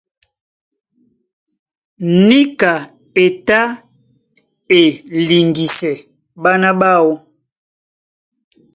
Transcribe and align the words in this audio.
Níka 2.27 2.73
e 3.23 3.25
tá 3.47 3.61
e 4.77 4.81
liŋgisɛ 5.27 5.91
ɓána 6.41 6.69
ɓáō. 6.79 7.11